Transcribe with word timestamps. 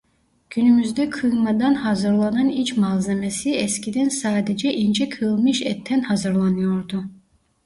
Günümüzde 0.49 1.09
kıymadan 1.09 1.73
hazırlanan 1.73 2.49
iç 2.49 2.77
malzemesi 2.77 3.51
eskiden 3.55 4.09
sadece 4.09 4.73
ince 4.73 5.09
kıyılmış 5.09 5.61
etten 5.61 6.01
hazırlanıyordu. 6.01 7.03